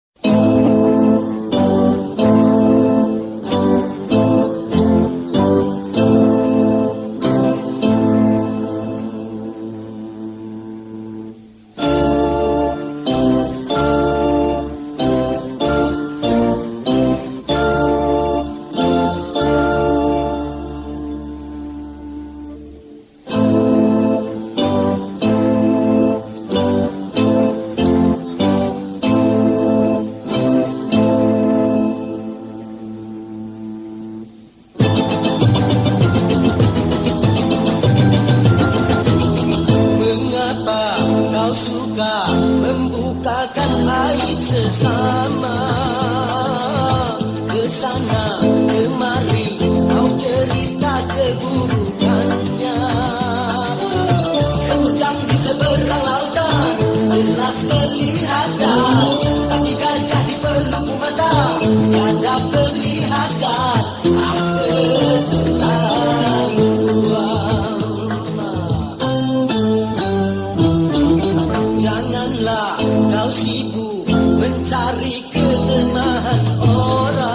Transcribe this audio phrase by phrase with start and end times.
[73.31, 74.07] sibuk
[74.39, 77.27] mencari kelemahan orang.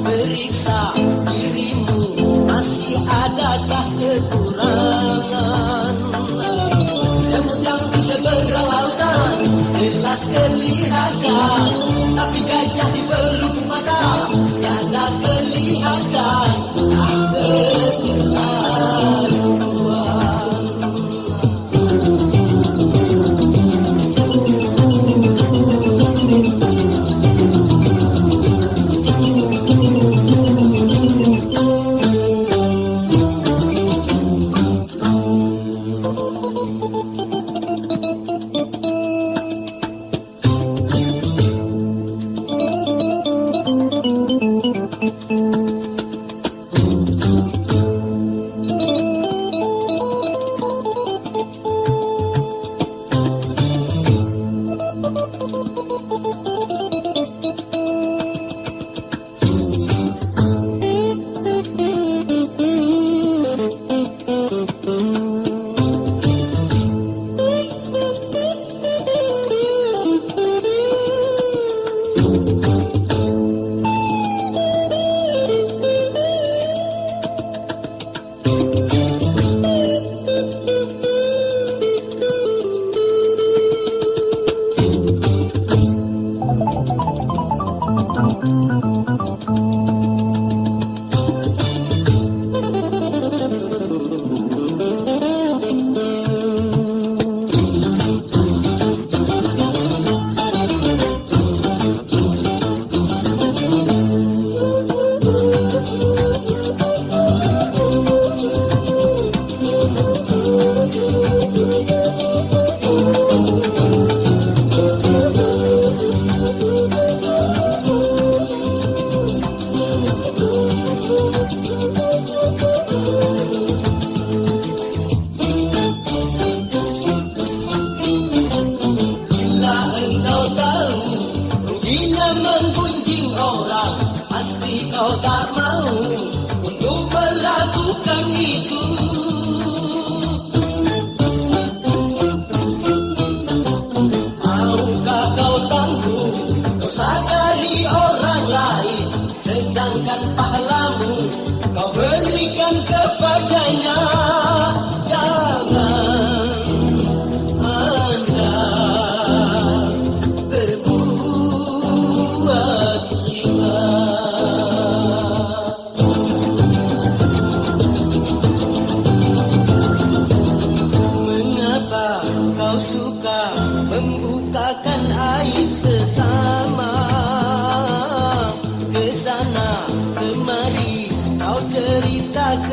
[0.00, 0.96] Periksa
[1.28, 2.00] dirimu
[2.48, 5.94] masih adakah kekurangan?
[7.28, 9.38] Semut yang di seberang lautan
[9.76, 11.68] jelas kelihatan.
[12.16, 16.52] Tapi gajah di pelupuk mata tiada kelihatan.
[16.90, 18.99] Tak berkelan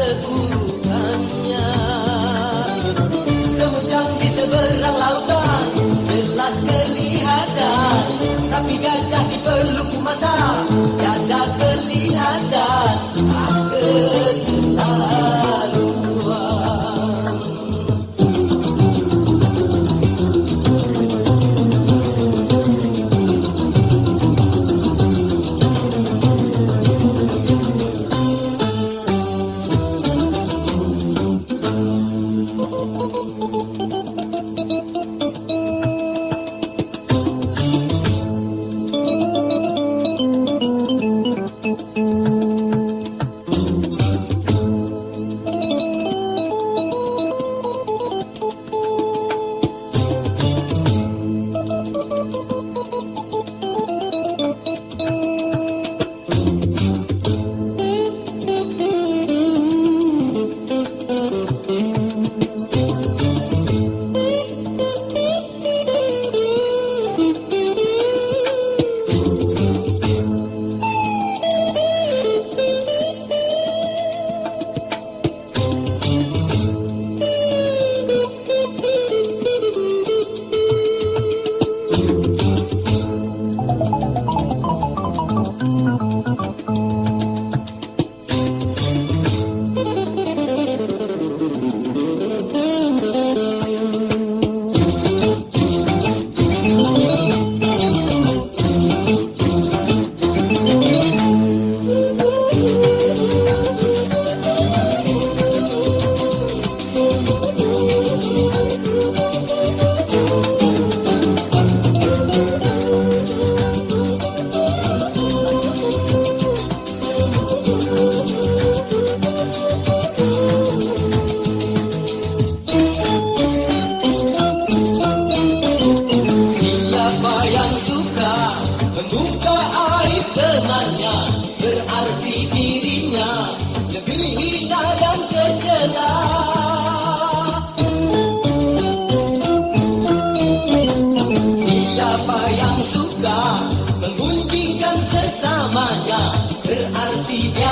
[0.08, 1.68] cerita keburukannya
[3.58, 5.68] Semut yang di seberang lautan
[6.08, 8.02] jelas kelihatan.
[8.48, 10.64] Tapi gajah di peluk mata
[10.98, 12.96] tiada kelihatan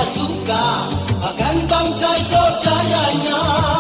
[0.04, 0.66] suka
[1.24, 3.75] akan bangkai saudaranya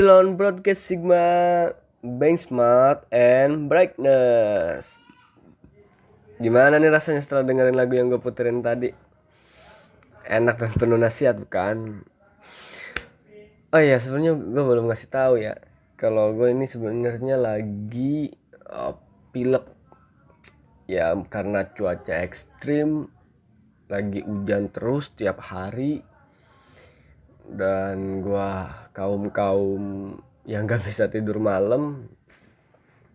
[0.00, 4.88] Still on broadcast Sigma, Bank Smart, and Brightness.
[6.40, 8.96] Gimana nih rasanya setelah dengerin lagu yang gue puterin tadi?
[10.24, 12.00] Enak dan penuh nasihat bukan?
[13.76, 15.60] Oh iya sebenarnya gue belum ngasih tahu ya
[16.00, 18.32] kalau gue ini sebenarnya lagi
[18.72, 18.96] uh,
[19.36, 19.68] pilek
[20.88, 23.04] ya karena cuaca ekstrim
[23.92, 26.00] lagi hujan terus tiap hari
[27.50, 29.84] dan gua kaum kaum
[30.44, 32.12] yang gak bisa tidur malam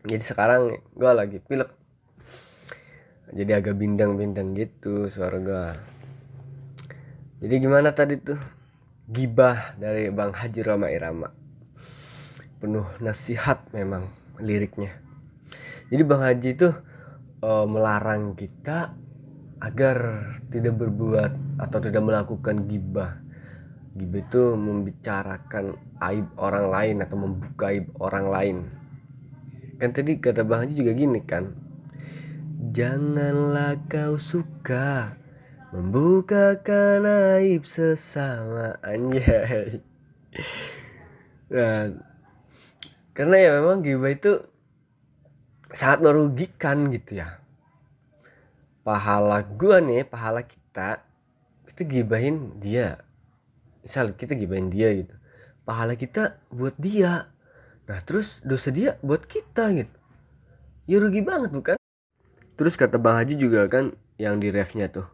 [0.01, 1.69] jadi sekarang gua lagi pilek
[3.29, 5.77] jadi agak bindang-bindang gitu suara gua
[7.37, 8.41] jadi gimana tadi tuh
[9.05, 11.29] Gibah dari Bang Haji Rama Irama.
[12.57, 14.09] Penuh nasihat memang
[14.41, 14.97] liriknya.
[15.93, 16.73] Jadi Bang Haji itu
[17.45, 18.97] uh, melarang kita
[19.61, 19.97] agar
[20.49, 23.21] tidak berbuat atau tidak melakukan gibah.
[23.95, 28.57] Gibah itu membicarakan aib orang lain atau membuka aib orang lain.
[29.79, 31.55] Kan tadi kata Bang Haji juga gini kan.
[32.75, 35.15] Janganlah kau suka
[35.71, 37.07] membukakan
[37.39, 39.79] aib sesama anjay.
[41.45, 41.95] Nah,
[43.15, 44.43] karena ya memang gibah itu
[45.71, 47.39] sangat merugikan gitu ya
[48.83, 50.99] pahala gua nih pahala kita
[51.71, 53.04] kita gibahin dia
[53.85, 55.13] misal kita gibahin dia gitu
[55.65, 57.29] pahala kita buat dia.
[57.85, 59.95] Nah terus dosa dia buat kita gitu.
[60.85, 61.77] Ya rugi banget bukan?
[62.57, 65.05] Terus kata bang Haji juga kan yang di refnya tuh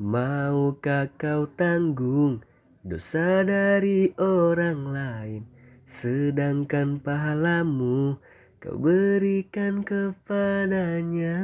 [0.00, 2.40] maukah kau tanggung
[2.80, 5.42] dosa dari orang lain?
[6.00, 8.16] Sedangkan pahalamu
[8.64, 11.36] kau berikan kepadanya.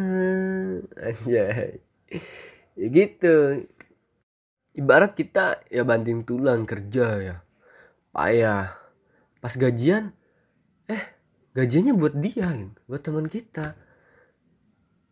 [0.97, 1.85] Anjay.
[2.81, 3.69] Ya gitu
[4.77, 7.37] ibarat kita ya banting tulang kerja ya.
[8.13, 8.71] Payah
[9.41, 10.13] pas gajian
[10.87, 11.03] eh
[11.57, 13.75] gajiannya buat dia gitu, buat teman kita.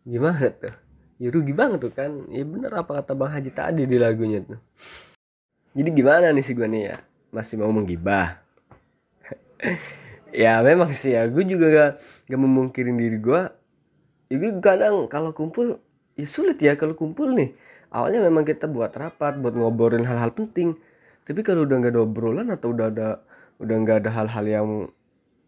[0.05, 0.77] Gimana tuh?
[1.17, 2.29] Ya rugi banget tuh kan?
[2.29, 4.61] Ya bener apa kata bang Haji tadi di lagunya tuh.
[5.75, 6.97] Jadi gimana nih sih gue nih ya?
[7.35, 8.39] Masih mau menggibah?
[10.35, 11.31] Ya memang sih ya.
[11.31, 11.91] Gue juga gak,
[12.27, 13.55] gak memungkirin diri gue
[14.35, 15.79] ya gue kadang kalau kumpul
[16.19, 17.53] ya sulit ya kalau kumpul nih
[17.95, 20.75] awalnya memang kita buat rapat buat ngobrolin hal-hal penting.
[21.25, 23.09] Tapi kalau udah nggak ada obrolan atau udah ada
[23.63, 24.69] udah nggak ada hal-hal yang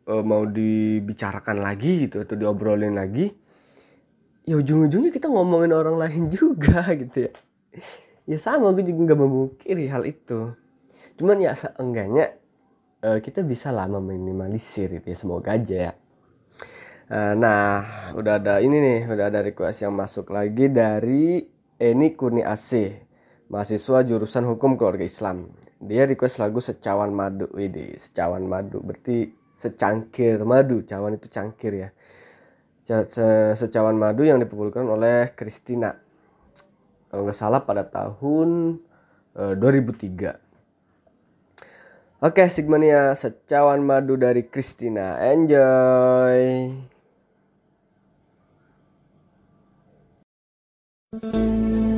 [0.06, 3.34] uh, mau dibicarakan lagi gitu atau diobrolin lagi
[4.46, 7.32] ya ujung-ujungnya kita ngomongin orang lain juga gitu ya.
[8.26, 10.54] Ya sama gue juga nggak memungkiri hal itu.
[11.18, 12.34] Cuman ya seenggaknya
[13.02, 15.92] uh, kita bisa lah meminimalisir itu ya semoga aja ya.
[17.06, 17.86] Uh, nah
[18.18, 21.38] udah ada ini nih udah ada request yang masuk lagi dari
[21.76, 22.96] Eni Kurni AC
[23.52, 25.52] mahasiswa jurusan hukum keluarga Islam.
[25.76, 27.46] Dia request lagu secawan madu.
[27.52, 29.28] Ini secawan madu berarti
[29.60, 30.80] secangkir madu.
[30.88, 31.88] Cawan itu cangkir ya.
[33.58, 36.06] Secawan madu yang dipukulkan oleh Christina
[37.10, 38.78] kalau nggak salah pada tahun
[39.38, 40.46] uh, 2003
[42.24, 45.20] Oke, Sigmania secawan madu dari Christina.
[45.20, 46.72] Enjoy.
[51.22, 51.95] Música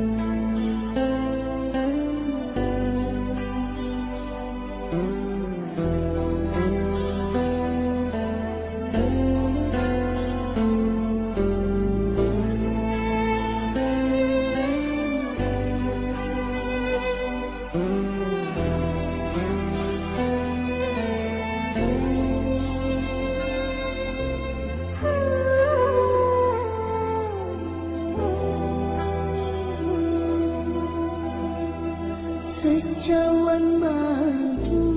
[32.59, 34.91] secawan madu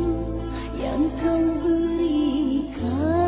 [0.82, 3.21] yang kau berikan.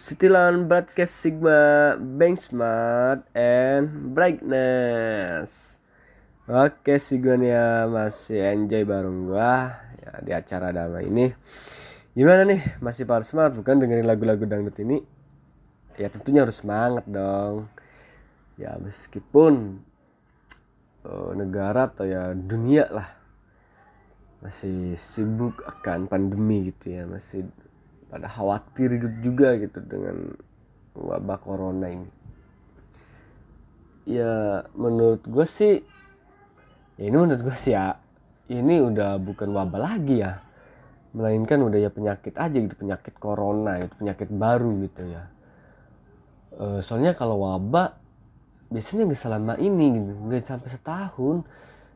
[0.00, 1.92] Setilan broadcast Sigma
[2.40, 5.52] Smart and Brightness.
[6.48, 11.36] Oke Sigmania masih enjoy bareng gua ya, di acara damai ini.
[12.16, 15.04] Gimana nih masih power smart bukan dengerin lagu-lagu dangdut ini?
[16.00, 17.68] Ya tentunya harus semangat dong.
[18.56, 19.84] Ya meskipun
[21.04, 23.08] oh, negara atau ya dunia lah
[24.40, 27.44] masih sibuk akan pandemi gitu ya masih
[28.10, 30.34] pada khawatir juga gitu dengan
[30.98, 32.10] wabah corona ini.
[34.10, 35.78] Ya menurut gue sih
[36.98, 37.94] ya ini menurut gue sih ya
[38.50, 40.42] ini udah bukan wabah lagi ya.
[41.14, 45.22] Melainkan udah ya penyakit aja gitu penyakit corona itu penyakit baru gitu ya.
[46.54, 47.94] E, soalnya kalau wabah
[48.70, 51.36] biasanya nggak selama ini gitu nggak sampai setahun.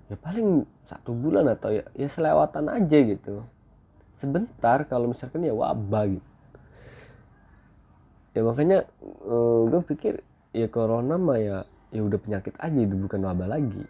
[0.07, 3.43] Ya paling satu bulan atau ya, ya selewatan aja gitu
[4.19, 6.29] sebentar kalau misalkan ya wabah gitu.
[8.35, 8.79] Ya makanya
[9.23, 10.15] uh, eh, gue pikir
[10.51, 11.57] ya corona mah ya
[11.95, 13.85] ya udah penyakit aja itu bukan wabah lagi.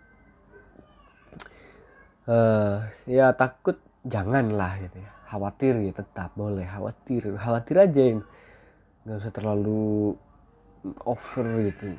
[2.25, 5.11] Uh, ya takut janganlah gitu ya.
[5.33, 7.25] Khawatir ya tetap boleh khawatir.
[7.41, 8.21] Khawatir aja yang
[9.05, 10.13] nggak usah terlalu
[11.09, 11.97] over gitu.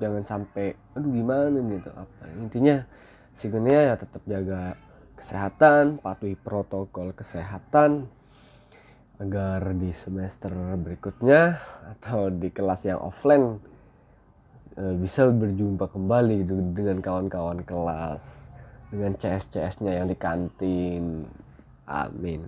[0.00, 2.22] Jangan sampai aduh gimana gitu apa?
[2.40, 2.76] Intinya
[3.36, 4.60] sebenarnya ya tetap jaga
[5.16, 8.08] kesehatan, patuhi protokol kesehatan
[9.16, 11.56] agar di semester berikutnya
[11.96, 13.56] atau di kelas yang offline
[14.76, 16.44] e, bisa berjumpa kembali
[16.76, 18.20] dengan kawan-kawan kelas
[18.92, 21.24] dengan CS-CS-nya yang di kantin.
[21.88, 22.44] Amin.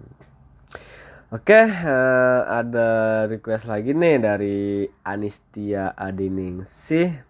[1.29, 7.28] Oke, uh, ada request lagi nih dari Anistia Adiningsih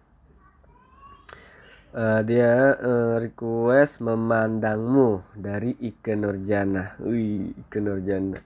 [1.93, 6.97] uh, dia uh, request memandangmu dari Ike Nurjana.
[7.01, 8.39] Wih, Ike Nurjana.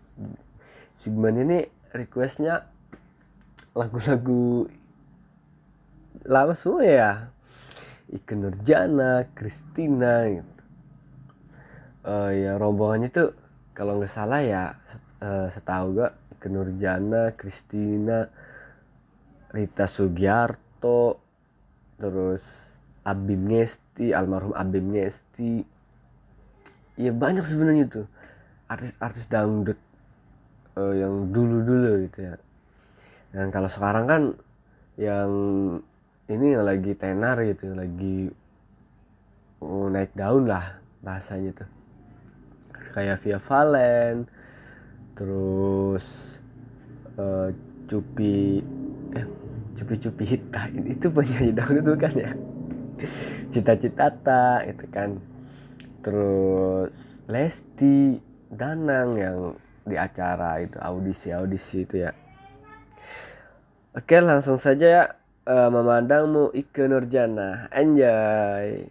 [1.03, 1.59] Ini
[1.91, 2.63] requestnya
[3.75, 4.67] lagu-lagu
[6.23, 7.11] lama semua ya.
[8.13, 10.51] Ike Nurjana, Christina gitu.
[12.03, 13.31] Uh, ya rombongannya tuh
[13.71, 14.75] kalau nggak salah ya
[15.23, 18.27] uh, setahu gak Ike Nurjana, Christina,
[19.55, 21.23] Rita Sugiarto,
[21.95, 22.43] terus
[23.03, 25.67] Abim Ngesti almarhum Abim Ngesti.
[26.95, 28.07] Ya banyak sebenarnya tuh
[28.69, 29.79] artis-artis dangdut
[30.79, 32.35] uh, yang dulu-dulu gitu ya.
[33.33, 34.21] Dan kalau sekarang kan
[34.95, 35.31] yang
[36.29, 38.29] ini yang lagi tenar gitu lagi
[39.59, 41.69] uh, naik daun lah bahasanya tuh.
[42.93, 44.29] Kayak Via Valen
[45.17, 46.05] terus
[47.17, 47.49] uh,
[47.89, 48.61] Cupi
[49.17, 49.25] eh
[49.77, 52.31] Cupi Cupi Hita itu penyanyi dangdut kan ya
[53.53, 55.19] cita-cita itu kan.
[56.03, 56.91] Terus
[57.31, 58.19] Lesti
[58.53, 59.37] Danang yang
[59.83, 62.11] di acara itu audisi audisi itu ya.
[63.93, 65.03] Oke langsung saja ya.
[65.43, 67.67] Uh, memandangmu Ike Nurjana.
[67.75, 68.87] Enjoy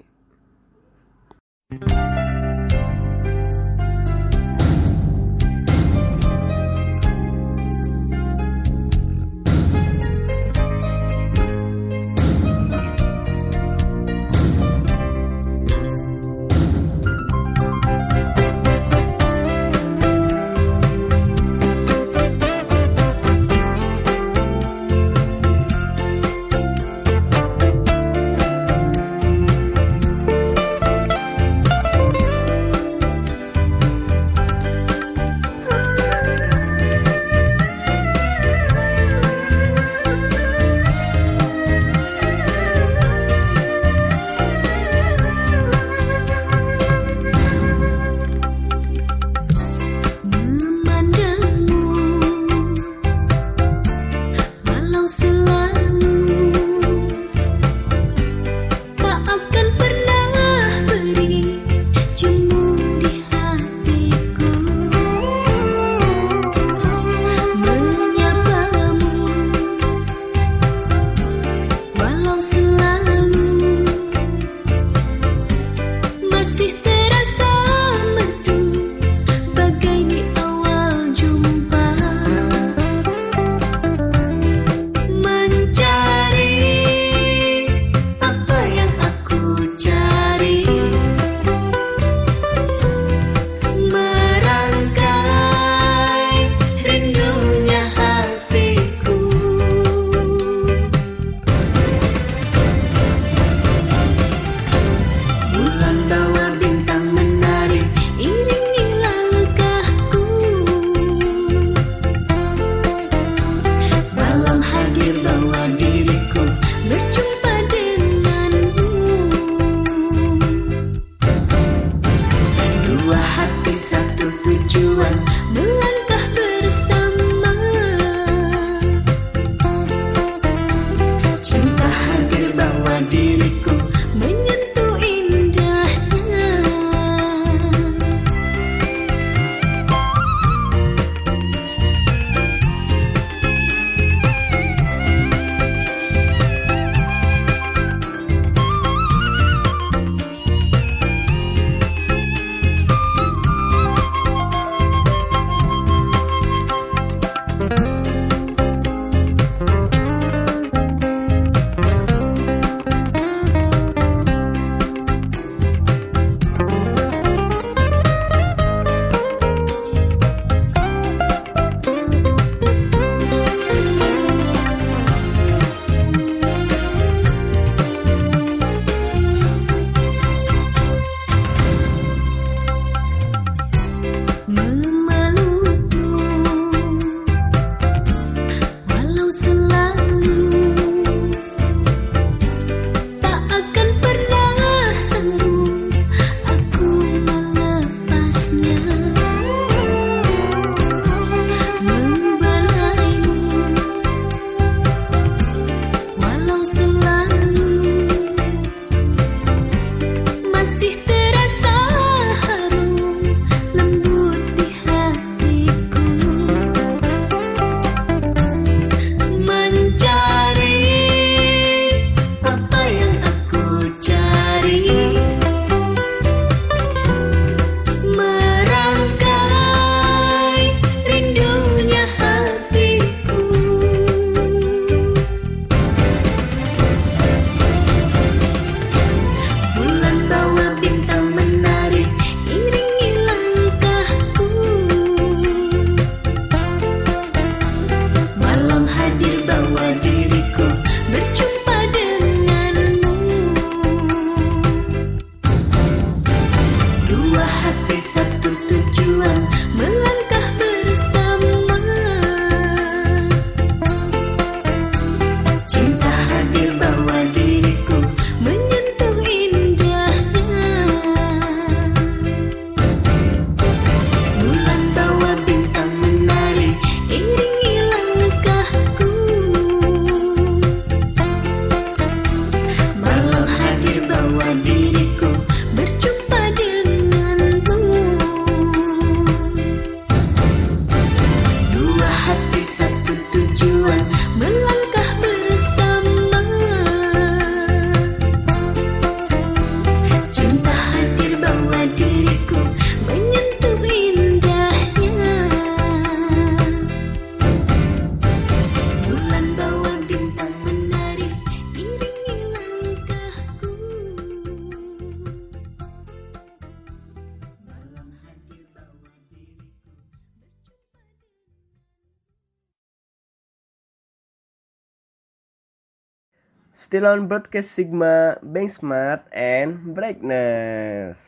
[326.93, 331.25] Still on broadcast Sigma, Bank Smart, and Brightness.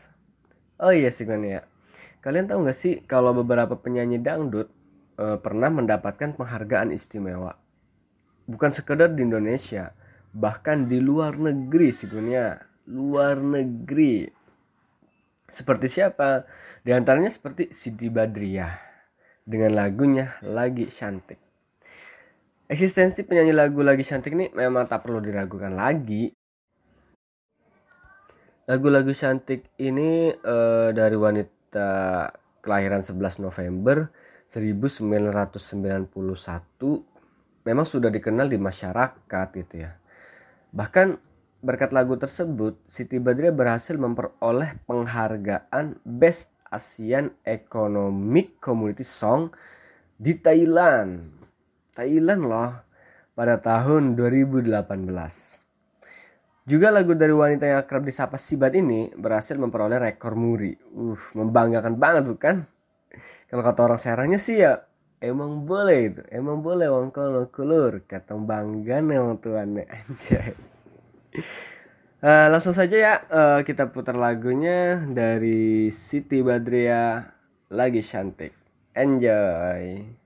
[0.77, 1.65] Oh iya Sigma ya.
[2.21, 4.69] Kalian tahu nggak sih kalau beberapa penyanyi dangdut
[5.17, 7.57] uh, pernah mendapatkan penghargaan istimewa?
[8.45, 9.97] Bukan sekedar di Indonesia,
[10.37, 14.29] bahkan di luar negeri Sigma luar negeri.
[15.49, 16.45] Seperti siapa?
[16.85, 18.77] Di antaranya seperti Siti Badriah
[19.49, 21.44] dengan lagunya Lagi Cantik.
[22.65, 26.33] Eksistensi penyanyi lagu lagi cantik ini memang tak perlu diragukan lagi.
[28.65, 32.33] Lagu-lagu cantik ini uh, dari wanita
[32.65, 34.09] kelahiran 11 November
[34.57, 36.09] 1991
[37.69, 39.93] memang sudah dikenal di masyarakat gitu ya.
[40.73, 41.21] Bahkan
[41.61, 49.53] berkat lagu tersebut Siti Badriah berhasil memperoleh penghargaan Best Asian Economic Community Song
[50.17, 51.44] di Thailand
[51.95, 52.75] Thailand loh
[53.39, 54.71] pada tahun 2018.
[56.65, 60.73] Juga lagu dari wanita yang akrab disapa Sibat ini berhasil memperoleh rekor muri.
[60.97, 62.65] Uh, membanggakan banget bukan?
[63.53, 64.81] Kalau kata orang Serangnya sih ya
[65.21, 70.57] emang boleh itu, emang boleh wong kalau kulur kata bangga nih wong tuannya anjay.
[72.25, 77.29] Uh, langsung saja ya uh, kita putar lagunya dari Siti Badria
[77.69, 78.57] lagi cantik.
[78.97, 80.24] Enjoy.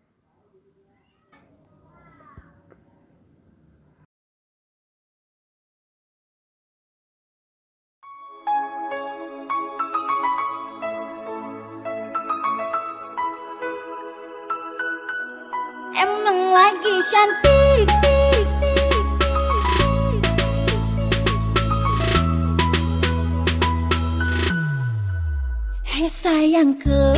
[26.58, 27.14] Sayangku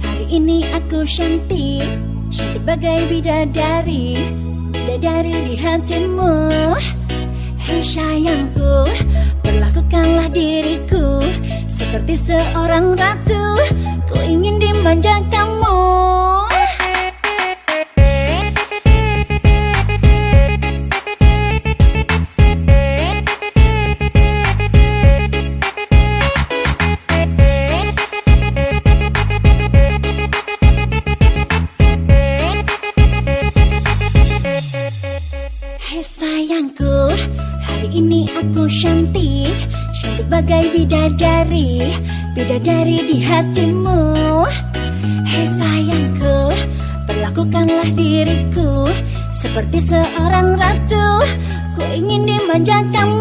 [0.00, 1.84] Hari ini aku cantik
[2.32, 4.16] Cantik bagai bidadari
[4.72, 6.72] Bidadari di hatimu.
[7.60, 8.88] Hei sayangku
[9.44, 11.20] Perlakukanlah diriku
[11.68, 13.60] Seperti seorang ratu
[14.08, 15.20] Ku ingin dimanja
[42.38, 44.14] Bidadari di hatimu.
[45.26, 46.54] Hei sayangku
[47.10, 48.86] Perlakukanlah diriku
[49.34, 51.26] Seperti seorang ratu.
[51.74, 53.17] Ku ingin dimanjakanmu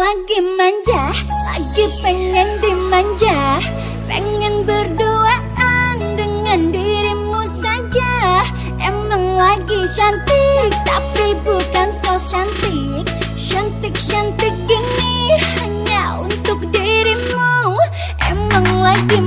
[0.00, 1.12] lagi manja,
[1.44, 3.60] lagi pengen dimanja.
[4.08, 8.40] Pengen berduaan dengan dirimu saja.
[8.80, 13.04] Emang lagi cantik, tapi bukan so cantik.
[13.36, 17.76] Cantik-cantik ini hanya untuk dirimu.
[18.24, 19.20] Emang lagi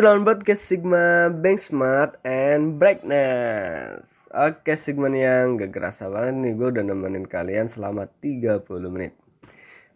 [0.00, 4.08] City Lawn Broadcast Sigma, Bank Smart, and Brightness.
[4.32, 9.12] Oke Sigma yang gak kerasa banget nih gue udah nemenin kalian selama 30 menit.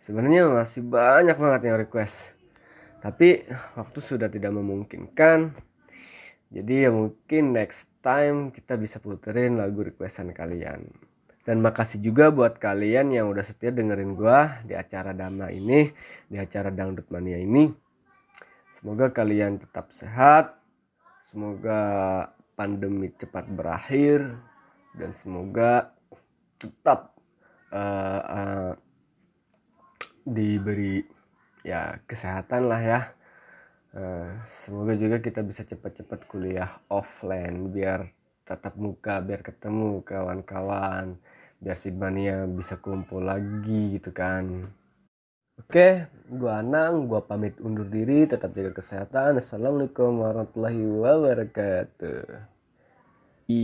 [0.05, 2.13] Sebenarnya masih banyak banget yang request.
[3.01, 3.49] Tapi
[3.81, 5.57] waktu sudah tidak memungkinkan.
[6.53, 10.85] Jadi ya mungkin next time kita bisa puterin lagu requestan kalian.
[11.49, 15.89] Dan makasih juga buat kalian yang udah setia dengerin gue di acara Dama ini,
[16.29, 17.84] di acara Dangdut Mania ini.
[18.85, 20.61] Semoga kalian tetap sehat.
[21.33, 21.81] Semoga
[22.53, 24.37] pandemi cepat berakhir
[24.93, 25.89] dan semoga
[26.61, 27.17] tetap
[27.73, 28.73] eh, eh,
[30.29, 31.01] diberi
[31.65, 33.01] ya kesehatan lah ya.
[33.97, 34.29] Eh,
[34.69, 38.05] semoga juga kita bisa cepat-cepat kuliah offline biar
[38.45, 41.17] tatap muka, biar ketemu kawan-kawan,
[41.57, 44.69] biar Sidmania bisa kumpul lagi gitu kan.
[45.55, 49.39] Oke, gua Anang, gua pamit undur diri, tetap jaga kesehatan.
[49.39, 52.27] Assalamualaikum warahmatullahi wabarakatuh.
[53.47, 53.63] I